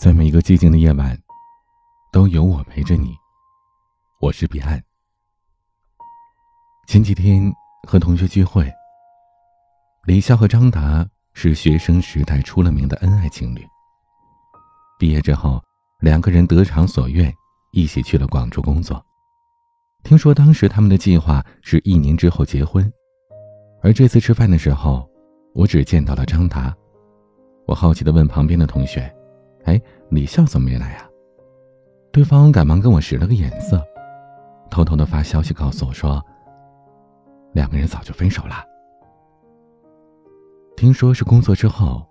[0.00, 1.14] 在每一个寂静的夜晚，
[2.10, 3.14] 都有我陪着你。
[4.18, 4.82] 我是彼岸。
[6.86, 7.52] 前几天
[7.86, 8.66] 和同学聚会，
[10.06, 13.62] 李笑和张达是学生时代出了名的恩爱情侣。
[14.98, 15.62] 毕业之后，
[15.98, 17.30] 两个人得偿所愿，
[17.72, 19.04] 一起去了广州工作。
[20.02, 22.90] 听说当时他们的计划是一年之后结婚，
[23.82, 25.06] 而这次吃饭的时候，
[25.54, 26.74] 我只见到了张达。
[27.66, 29.14] 我好奇的问旁边的同学。
[29.64, 29.80] 哎，
[30.10, 31.08] 李笑怎么没来啊？
[32.12, 33.82] 对方赶忙跟我使了个眼色，
[34.70, 36.24] 偷偷的发消息告诉我说，
[37.52, 38.64] 两个人早就分手了。
[40.76, 42.04] 听说是工作之后，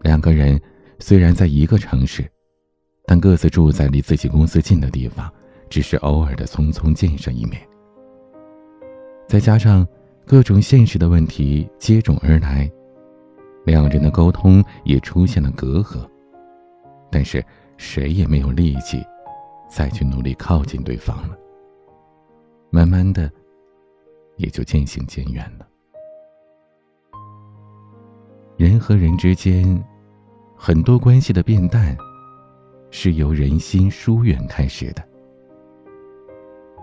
[0.00, 0.60] 两个人
[0.98, 2.28] 虽然在一个城市，
[3.06, 5.30] 但各自住在离自己公司近的地方，
[5.68, 7.60] 只是偶尔的匆匆见上一面。
[9.28, 9.86] 再加上
[10.26, 12.70] 各种现实的问题接踵而来，
[13.64, 16.08] 两人的沟通也出现了隔阂。
[17.12, 17.44] 但是
[17.76, 19.04] 谁也没有力气
[19.68, 21.36] 再去努力靠近对方了。
[22.70, 23.30] 慢慢的，
[24.38, 25.68] 也就渐行渐远了。
[28.56, 29.62] 人和人之间，
[30.56, 31.94] 很多关系的变淡，
[32.90, 35.06] 是由人心疏远开始的，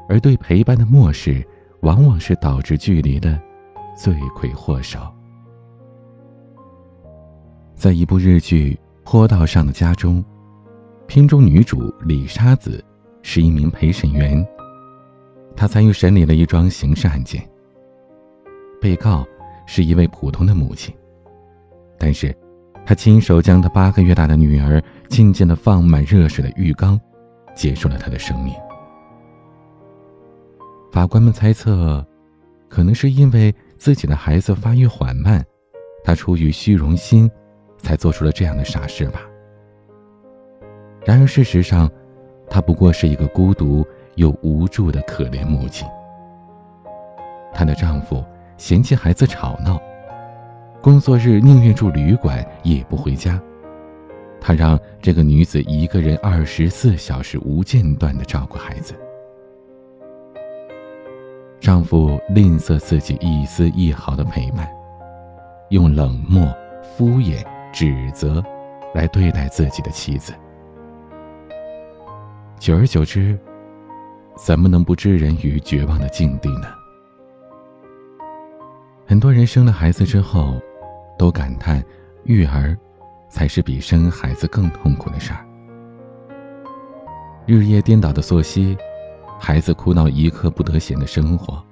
[0.07, 1.43] 而对陪伴的漠视，
[1.81, 3.41] 往往是导致距离的
[3.97, 4.99] 罪魁祸首。
[7.73, 8.79] 在一部日剧。
[9.11, 10.23] 坡道上的家中，
[11.07, 12.85] 片中女主李沙子
[13.23, 14.47] 是一名陪审员。
[15.55, 17.41] 她参与审理了一桩刑事案件。
[18.79, 19.25] 被告
[19.65, 20.93] 是一位普通的母亲，
[21.97, 22.31] 但是，
[22.85, 27.01] 她亲手将她八个月大的女儿浸进了放满热水的浴缸，
[27.55, 28.53] 结束了她的生命。
[30.91, 32.05] 法官们猜测，
[32.67, 35.43] 可能是因为自己的孩子发育缓慢，
[36.03, 37.27] 她出于虚荣心。
[37.79, 39.21] 才做出了这样的傻事吧。
[41.05, 41.89] 然而事实上，
[42.49, 43.85] 她不过是一个孤独
[44.15, 45.87] 又无助的可怜母亲。
[47.53, 48.23] 她的丈夫
[48.57, 49.81] 嫌弃孩子吵闹，
[50.81, 53.41] 工作日宁愿住旅馆也不回家。
[54.41, 58.93] 他让这个女子一个人二十四小时无间断的照顾孩子。
[61.59, 64.65] 丈夫吝啬自己一丝一毫的陪伴，
[65.71, 66.47] 用冷漠、
[66.81, 67.45] 敷衍。
[67.71, 68.43] 指责，
[68.93, 70.33] 来对待自己的妻子。
[72.57, 73.39] 久而久之，
[74.35, 76.67] 怎么能不置人于绝望的境地呢？
[79.05, 80.59] 很多人生了孩子之后，
[81.17, 81.83] 都感叹
[82.23, 82.77] 育儿
[83.29, 85.45] 才是比生孩子更痛苦的事儿。
[87.45, 88.77] 日夜颠倒的作息，
[89.39, 91.63] 孩子哭闹一刻不得闲的生活，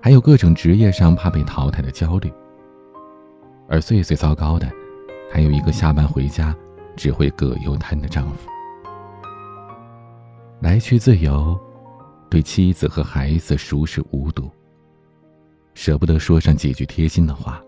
[0.00, 2.32] 还有各种职业上怕被淘汰的焦虑。
[3.68, 4.66] 而最最糟糕的。
[5.44, 6.56] 有一个下班回家
[6.96, 8.48] 只会葛优瘫的丈夫，
[10.60, 11.60] 来去自由，
[12.30, 14.50] 对妻子和孩子熟视无睹，
[15.74, 17.62] 舍不得说上几句贴心的话，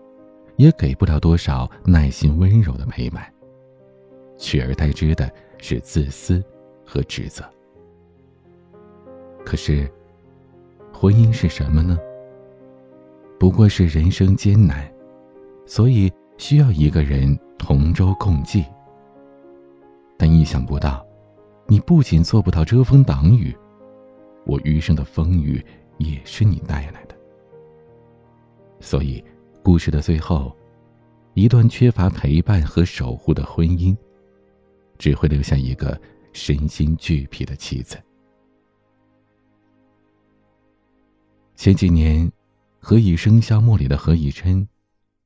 [0.55, 3.31] 也给不了多少耐心温柔的陪伴，
[4.39, 6.43] 取而代之的是自私
[6.83, 7.45] 和指责。
[9.45, 9.87] 可是，
[10.91, 11.95] 婚姻是什么呢？
[13.39, 14.91] 不过是人生艰难，
[15.67, 17.37] 所以需要一个人。
[17.59, 18.63] 同舟共济，
[20.15, 21.05] 但意想不到，
[21.67, 23.53] 你不仅做不到遮风挡雨，
[24.45, 25.61] 我余生的风雨
[25.97, 27.17] 也是你带来的。
[28.79, 29.21] 所以，
[29.61, 30.55] 故事的最后，
[31.33, 33.93] 一段缺乏陪伴和守护的婚姻，
[34.97, 35.99] 只会留下一个
[36.31, 37.97] 身心俱疲的妻子。
[41.55, 42.25] 前几年，
[42.79, 44.65] 《何以笙箫默》里的何以琛。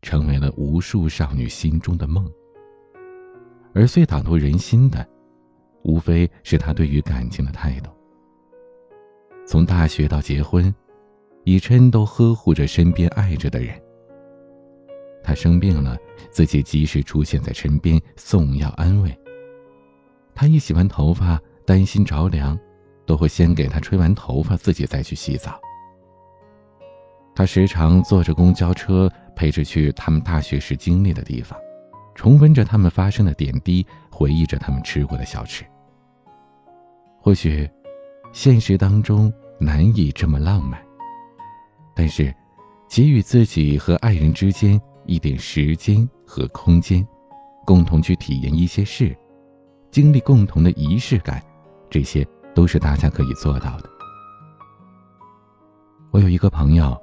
[0.01, 2.29] 成为了无数少女心中的梦，
[3.73, 5.07] 而最打动人心的，
[5.83, 7.91] 无非是他对于感情的态度。
[9.45, 10.73] 从大学到结婚，
[11.43, 13.79] 以琛都呵护着身边爱着的人。
[15.23, 15.95] 他生病了，
[16.31, 19.15] 自己及时出现在身边送药安慰。
[20.33, 22.57] 他一洗完头发，担心着凉，
[23.05, 25.59] 都会先给他吹完头发，自己再去洗澡。
[27.35, 29.07] 他时常坐着公交车。
[29.35, 31.57] 陪着去他们大学时经历的地方，
[32.13, 35.65] 重温着他们发生的点滴，回忆着他们吃过的小吃。
[37.19, 37.69] 或许，
[38.33, 40.79] 现实当中难以这么浪漫，
[41.95, 42.33] 但是，
[42.87, 47.05] 给予自己和爱人之间一点时间和空间，
[47.65, 49.15] 共同去体验一些事，
[49.89, 51.41] 经历共同的仪式感，
[51.89, 53.89] 这些都是大家可以做到的。
[56.11, 56.95] 我有一个朋友，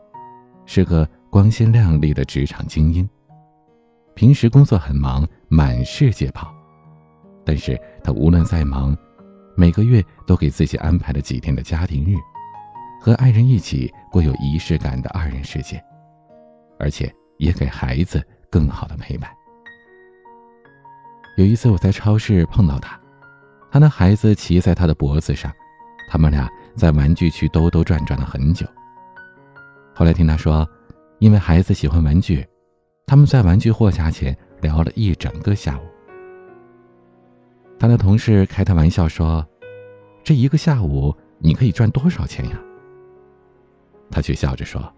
[0.66, 1.08] 是个。
[1.30, 3.08] 光鲜亮丽的职场精英，
[4.14, 6.52] 平时工作很忙，满世界跑，
[7.44, 8.96] 但是他无论再忙，
[9.54, 12.16] 每个月都给自己安排了几天的家庭日，
[12.98, 15.82] 和爱人一起过有仪式感的二人世界，
[16.78, 19.30] 而且也给孩子更好的陪伴。
[21.36, 22.98] 有一次我在超市碰到他，
[23.70, 25.52] 他的孩子骑在他的脖子上，
[26.10, 28.66] 他们俩在玩具区兜兜转转了很久。
[29.94, 30.66] 后来听他说，
[31.18, 32.46] 因为孩子喜欢玩具，
[33.06, 35.82] 他们在玩具货架前聊了一整个下午。
[37.78, 39.46] 他的同事开他玩笑说
[40.22, 42.60] ：“这一个下午你可以赚多少钱呀？”
[44.10, 44.92] 他却笑着说：“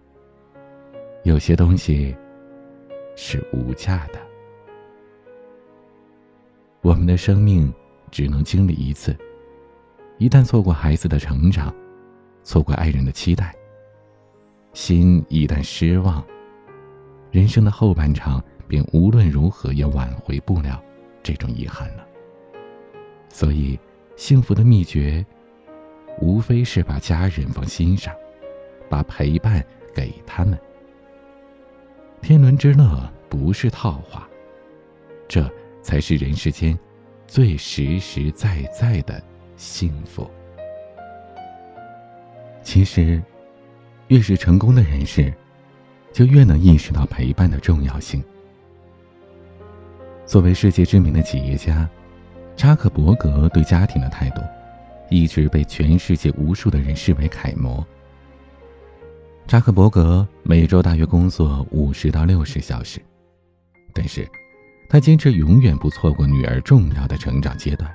[1.23, 2.15] 有些东西
[3.15, 4.19] 是无价的。
[6.81, 7.71] 我们的生命
[8.09, 9.15] 只能经历一次，
[10.17, 11.73] 一旦错过孩子的成长，
[12.43, 13.55] 错过爱人的期待，
[14.73, 16.23] 心一旦失望，
[17.31, 20.81] 人生的后半场便无论如何也挽回不了
[21.21, 22.05] 这种遗憾了。”
[23.29, 23.79] 所以，
[24.15, 25.25] 幸福的秘诀，
[26.19, 28.13] 无非是把家人放心上，
[28.89, 30.59] 把陪伴给他们。
[32.21, 34.29] 天伦之乐不是套话，
[35.27, 35.49] 这
[35.81, 36.77] 才是人世间
[37.25, 39.21] 最实实在在的
[39.55, 40.29] 幸福。
[42.61, 43.23] 其实，
[44.11, 45.33] 越是成功的人士，
[46.11, 48.21] 就越能意识到陪伴的重要性。
[50.25, 51.89] 作为世界知名的企业家。
[52.57, 54.41] 扎克伯格对家庭的态度，
[55.09, 57.83] 一直被全世界无数的人视为楷模。
[59.47, 63.01] 扎克伯格每周大约工作五十到六十小时，
[63.93, 64.27] 但是，
[64.89, 67.89] 他坚持永远不错过女儿重要的成长阶段，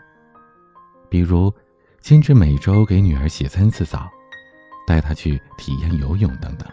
[1.10, 1.52] 比如，
[2.00, 4.10] 坚持每周给女儿洗三次澡，
[4.86, 6.66] 带她去体验游泳等等。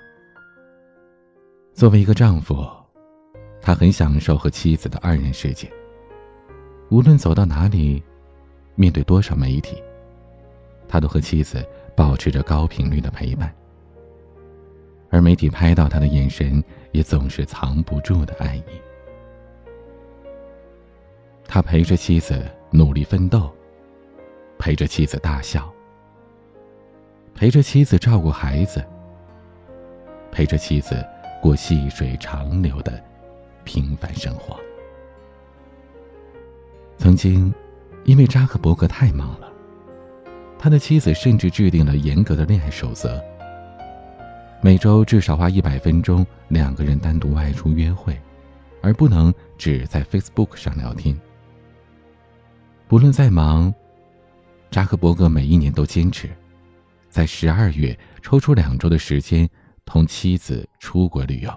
[1.74, 2.66] 作为一个丈夫，
[3.60, 5.68] 他很享受和妻子的二人世界。
[6.90, 8.04] 无论走到哪里，
[8.76, 9.82] 面对多少媒体，
[10.88, 11.66] 他都和妻子
[11.96, 13.52] 保持着高频率的陪伴。
[15.10, 18.64] 而媒体拍到他的眼神，也总是藏不住的爱意。
[21.48, 23.52] 他陪着妻子努力奋斗，
[24.60, 25.73] 陪着妻子大笑，
[27.36, 28.84] 陪着妻子照顾孩子，
[30.32, 31.04] 陪着妻子
[31.42, 33.04] 过细水长流的
[33.64, 34.58] 平凡生活。
[36.98, 37.54] 曾经，
[38.06, 39.52] 因为扎克伯格太忙了，
[40.58, 43.22] 他的妻子甚至制定了严格的恋爱守则：
[44.62, 48.18] 每周至少花一百分钟，两个人单独外出约会，
[48.82, 51.20] 而不能只在 Facebook 上聊天。
[52.88, 53.74] 不论再忙，
[54.70, 56.30] 扎克伯格每一年都坚持，
[57.14, 59.48] 在十二月抽出两周的时间
[59.86, 61.52] 同妻子出国旅游。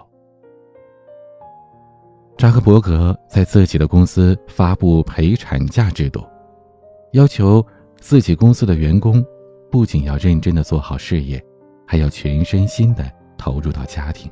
[2.37, 6.23] 扎克伯格在自己的公司发布陪产假制度，
[7.13, 7.65] 要求
[7.99, 9.25] 自己公司的员工
[9.71, 11.43] 不仅要认真的做好事业，
[11.87, 14.31] 还要全身心的投入到家庭。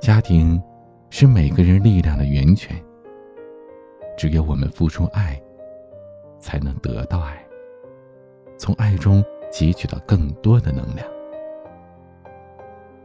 [0.00, 0.62] 家庭
[1.10, 2.80] 是每个人力量的源泉，
[4.16, 5.42] 只有我们付出爱，
[6.38, 7.44] 才能得到爱，
[8.60, 11.06] 从爱中汲取到更多的能量。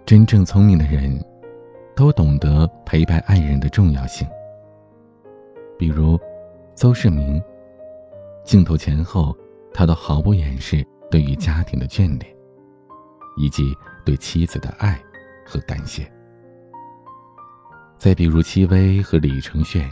[0.05, 1.17] 真正聪明的人。
[1.95, 4.27] 都懂得陪伴爱人的重要性，
[5.79, 6.19] 比如
[6.73, 7.41] 邹市明，
[8.43, 9.33] 镜头前后，
[9.73, 12.35] 他都毫不掩饰对于家庭的眷恋，
[13.37, 15.01] 以及对妻子的爱
[15.45, 16.05] 和感谢。
[17.97, 19.89] 再比如戚薇和李承铉，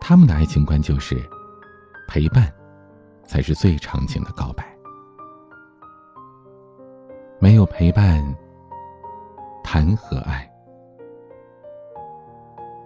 [0.00, 1.22] 他们的爱情观就是
[2.08, 2.52] 陪伴，
[3.24, 4.64] 才是最长情的告白。
[7.40, 8.24] 没有陪伴，
[9.62, 10.50] 谈何爱？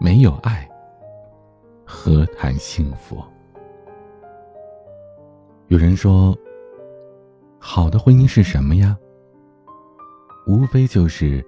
[0.01, 0.69] 没有爱，
[1.85, 3.23] 何谈幸福？
[5.69, 6.37] 有人说，
[7.59, 8.97] 好的婚姻是什么呀？
[10.47, 11.45] 无非就是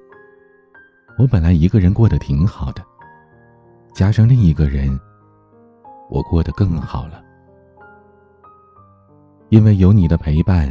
[1.19, 2.85] 我本来一个人过得挺好的，
[3.95, 5.01] 加上另一个人，
[6.11, 7.25] 我过得更好了。
[9.51, 10.71] 因为有你的陪伴，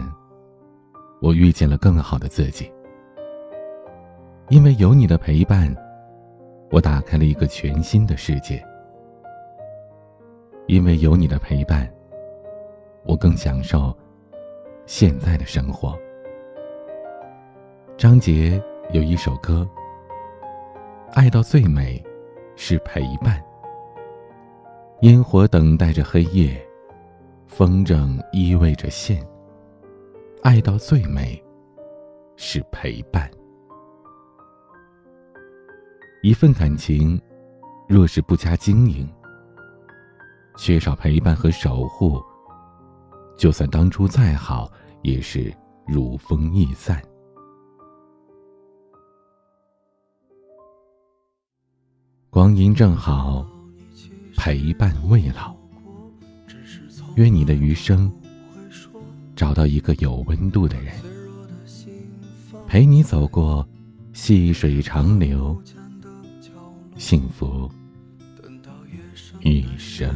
[1.21, 2.71] 我遇见了更好的自己。
[4.47, 5.73] 因为有你的陪伴。
[6.71, 8.63] 我打开了一个全新的世界，
[10.67, 11.91] 因为有你的陪伴，
[13.05, 13.91] 我更享受
[14.85, 15.97] 现在的生活。
[17.97, 19.67] 张杰有一首歌
[21.13, 21.99] ：“爱到最美
[22.55, 23.43] 是陪伴，
[25.01, 26.55] 烟火等待着黑夜，
[27.49, 29.27] 风筝依偎着线。
[30.43, 31.43] 爱到最美
[32.37, 33.29] 是陪伴。”
[36.23, 37.19] 一份感情，
[37.87, 39.09] 若是不加经营，
[40.57, 42.21] 缺少陪伴和守护，
[43.35, 45.51] 就算当初再好，也是
[45.87, 47.01] 如风易散。
[52.29, 53.43] 光阴正好，
[54.37, 55.58] 陪伴未老。
[57.19, 58.09] 愿你的余生
[59.35, 60.95] 找到一个有温度的人，
[62.65, 63.67] 陪你走过
[64.13, 65.61] 细水长流，
[66.95, 67.69] 幸福
[69.41, 70.09] 一生。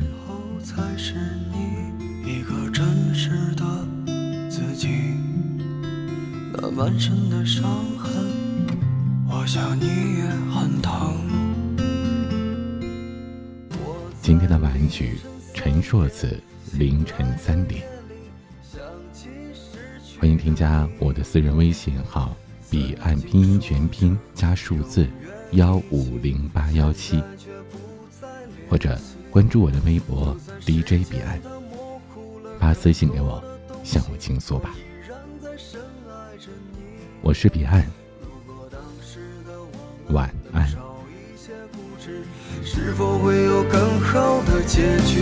[14.21, 15.17] 今天的晚曲，
[15.53, 16.41] 陈硕子。
[16.77, 17.83] 凌晨三点，
[20.19, 22.35] 欢迎添加我的私人微信号
[22.69, 25.07] “彼岸拼音全拼加数字
[25.51, 27.21] 幺五零八幺七”，
[28.67, 28.99] 或者
[29.29, 31.39] 关注我的微博 DJ 彼岸，
[32.59, 33.43] 发私信给我，
[33.83, 34.73] 向我倾诉吧。
[37.21, 37.85] 我是彼岸，
[40.09, 40.67] 晚安。
[42.63, 45.21] 是否会有更好的结局？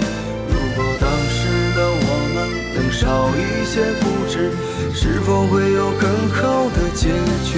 [3.01, 4.51] 少一些固执，
[4.93, 7.09] 是否会有更好的结
[7.43, 7.57] 局？